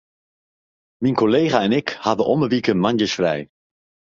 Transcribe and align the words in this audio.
Myn 1.01 1.15
kollega 1.21 1.57
en 1.65 1.73
ik 1.79 1.87
hawwe 2.05 2.23
om 2.33 2.41
'e 2.43 2.51
wike 2.53 2.73
moandeis 2.83 3.13
frij. 3.17 3.41